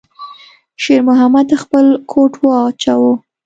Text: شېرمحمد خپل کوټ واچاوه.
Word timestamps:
شېرمحمد 0.83 1.49
خپل 1.61 1.85
کوټ 2.11 2.31
واچاوه. 2.43 3.11